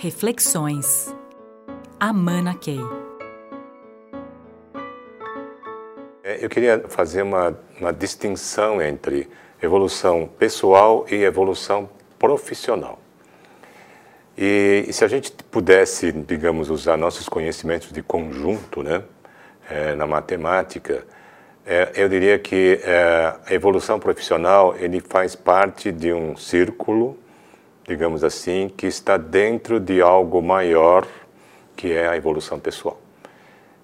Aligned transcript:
Reflexões. 0.00 1.12
Amana 1.98 2.54
Key. 2.54 2.78
É, 6.22 6.38
eu 6.40 6.48
queria 6.48 6.84
fazer 6.88 7.22
uma, 7.22 7.58
uma 7.80 7.92
distinção 7.92 8.80
entre 8.80 9.28
evolução 9.60 10.30
pessoal 10.38 11.04
e 11.10 11.24
evolução 11.24 11.90
profissional. 12.16 13.00
E, 14.36 14.84
e, 14.86 14.92
se 14.92 15.04
a 15.04 15.08
gente 15.08 15.32
pudesse, 15.50 16.12
digamos, 16.12 16.70
usar 16.70 16.96
nossos 16.96 17.28
conhecimentos 17.28 17.90
de 17.90 18.00
conjunto, 18.00 18.84
né, 18.84 19.02
é, 19.68 19.96
na 19.96 20.06
matemática, 20.06 21.04
é, 21.66 21.90
eu 21.96 22.08
diria 22.08 22.38
que 22.38 22.80
é, 22.84 23.34
a 23.44 23.52
evolução 23.52 23.98
profissional 23.98 24.76
ele 24.76 25.00
faz 25.00 25.34
parte 25.34 25.90
de 25.90 26.12
um 26.12 26.36
círculo, 26.36 27.18
digamos 27.88 28.22
assim, 28.22 28.68
que 28.68 28.86
está 28.86 29.16
dentro 29.16 29.80
de 29.80 30.02
algo 30.02 30.42
maior 30.42 31.06
que 31.74 31.90
é 31.90 32.06
a 32.06 32.16
evolução 32.16 32.60
pessoal. 32.60 33.00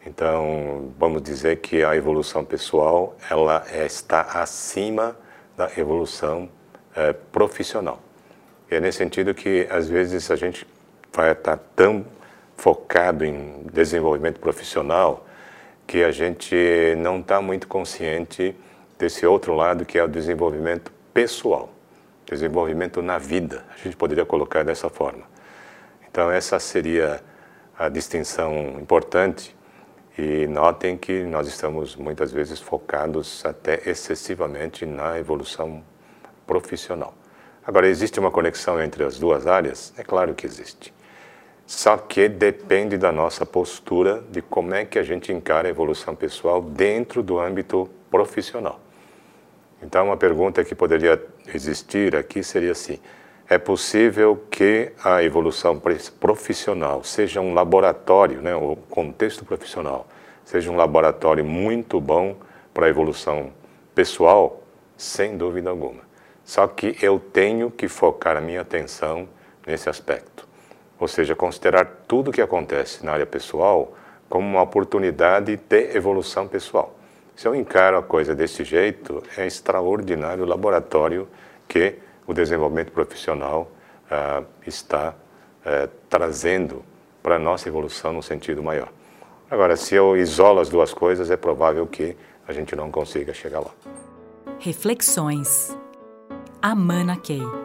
Então, 0.06 0.92
vamos 0.98 1.22
dizer 1.22 1.56
que 1.60 1.82
a 1.82 1.96
evolução 1.96 2.44
pessoal 2.44 3.16
ela 3.30 3.64
está 3.86 4.20
acima 4.20 5.16
da 5.56 5.70
evolução 5.78 6.50
é, 6.94 7.14
profissional. 7.14 7.98
E 8.70 8.74
é 8.74 8.80
nesse 8.80 8.98
sentido 8.98 9.32
que, 9.32 9.66
às 9.70 9.88
vezes, 9.88 10.30
a 10.30 10.36
gente 10.36 10.66
vai 11.10 11.32
estar 11.32 11.56
tão 11.74 12.04
focado 12.58 13.24
em 13.24 13.64
desenvolvimento 13.72 14.38
profissional 14.38 15.26
que 15.86 16.04
a 16.04 16.10
gente 16.10 16.54
não 16.98 17.20
está 17.20 17.40
muito 17.40 17.66
consciente 17.66 18.54
desse 18.98 19.24
outro 19.26 19.54
lado 19.54 19.86
que 19.86 19.98
é 19.98 20.04
o 20.04 20.08
desenvolvimento 20.08 20.92
pessoal, 21.14 21.70
desenvolvimento 22.26 23.02
na 23.02 23.18
vida. 23.18 23.64
A 23.74 23.82
gente 23.82 23.96
poderia 23.96 24.24
colocar 24.24 24.64
dessa 24.64 24.88
forma. 24.88 25.24
Então, 26.10 26.30
essa 26.30 26.58
seria 26.58 27.20
a 27.78 27.88
distinção 27.88 28.78
importante. 28.80 29.54
E 30.16 30.46
notem 30.46 30.96
que 30.96 31.24
nós 31.24 31.48
estamos 31.48 31.96
muitas 31.96 32.30
vezes 32.30 32.60
focados 32.60 33.44
até 33.44 33.82
excessivamente 33.84 34.86
na 34.86 35.18
evolução 35.18 35.82
profissional. 36.46 37.14
Agora, 37.66 37.88
existe 37.88 38.20
uma 38.20 38.30
conexão 38.30 38.80
entre 38.80 39.02
as 39.02 39.18
duas 39.18 39.46
áreas? 39.46 39.92
É 39.98 40.04
claro 40.04 40.34
que 40.34 40.46
existe. 40.46 40.94
Só 41.66 41.96
que 41.96 42.28
depende 42.28 42.98
da 42.98 43.10
nossa 43.10 43.46
postura 43.46 44.22
de 44.30 44.42
como 44.42 44.74
é 44.74 44.84
que 44.84 44.98
a 44.98 45.02
gente 45.02 45.32
encara 45.32 45.66
a 45.66 45.70
evolução 45.70 46.14
pessoal 46.14 46.60
dentro 46.60 47.22
do 47.22 47.40
âmbito 47.40 47.90
profissional. 48.10 48.83
Então, 49.84 50.06
uma 50.06 50.16
pergunta 50.16 50.64
que 50.64 50.74
poderia 50.74 51.22
existir 51.54 52.16
aqui 52.16 52.42
seria 52.42 52.72
assim: 52.72 52.98
é 53.48 53.58
possível 53.58 54.42
que 54.50 54.90
a 55.04 55.22
evolução 55.22 55.80
profissional 56.18 57.04
seja 57.04 57.40
um 57.40 57.52
laboratório, 57.52 58.40
né, 58.40 58.54
o 58.54 58.76
contexto 58.88 59.44
profissional 59.44 60.06
seja 60.44 60.70
um 60.70 60.76
laboratório 60.76 61.44
muito 61.44 62.00
bom 62.00 62.36
para 62.72 62.86
a 62.86 62.88
evolução 62.88 63.50
pessoal, 63.94 64.62
sem 64.96 65.36
dúvida 65.36 65.70
alguma. 65.70 66.02
Só 66.44 66.66
que 66.66 66.96
eu 67.00 67.18
tenho 67.18 67.70
que 67.70 67.88
focar 67.88 68.36
a 68.36 68.40
minha 68.40 68.60
atenção 68.60 69.26
nesse 69.66 69.88
aspecto. 69.88 70.46
Ou 71.00 71.08
seja, 71.08 71.34
considerar 71.34 72.02
tudo 72.06 72.28
o 72.28 72.32
que 72.32 72.42
acontece 72.42 73.04
na 73.04 73.12
área 73.12 73.26
pessoal 73.26 73.94
como 74.28 74.46
uma 74.46 74.62
oportunidade 74.62 75.56
de 75.56 75.96
evolução 75.96 76.46
pessoal. 76.46 76.94
Se 77.36 77.48
eu 77.48 77.54
encaro 77.54 77.98
a 77.98 78.02
coisa 78.02 78.34
desse 78.34 78.64
jeito, 78.64 79.22
é 79.36 79.46
extraordinário 79.46 80.44
o 80.44 80.46
laboratório 80.46 81.28
que 81.66 81.98
o 82.26 82.32
desenvolvimento 82.32 82.92
profissional 82.92 83.70
ah, 84.10 84.42
está 84.66 85.14
eh, 85.64 85.88
trazendo 86.08 86.84
para 87.22 87.36
a 87.36 87.38
nossa 87.38 87.68
evolução 87.68 88.12
no 88.12 88.22
sentido 88.22 88.62
maior. 88.62 88.88
Agora, 89.50 89.76
se 89.76 89.94
eu 89.94 90.16
isolo 90.16 90.60
as 90.60 90.68
duas 90.68 90.92
coisas, 90.92 91.30
é 91.30 91.36
provável 91.36 91.86
que 91.86 92.16
a 92.46 92.52
gente 92.52 92.76
não 92.76 92.90
consiga 92.90 93.32
chegar 93.32 93.60
lá. 93.60 93.70
Reflexões. 94.58 95.76
Amana 96.60 97.16
Key. 97.16 97.63